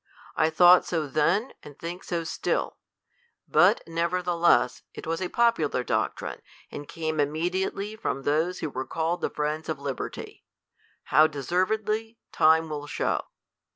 I 0.35 0.49
tliought 0.49 0.83
so 0.83 1.05
then, 1.05 1.53
and 1.61 1.77
think 1.77 2.03
so 2.03 2.23
still: 2.23 2.79
but 3.47 3.83
novertheless, 3.85 4.81
it 4.95 5.05
was 5.05 5.21
a 5.21 5.29
popular 5.29 5.83
doctrine, 5.83 6.41
and 6.71 6.87
came 6.87 7.17
immeaialoly 7.17 7.99
irom 7.99 8.23
those 8.23 8.61
who 8.61 8.71
were 8.71 8.87
.called 8.87 9.21
the 9.21 9.29
friends 9.29 9.69
of 9.69 9.77
liberty; 9.79 10.43
how 11.13 11.27
de 11.27 11.43
servedly, 11.43 12.17
time 12.31 12.67
will 12.67 12.87
show. 12.87 13.25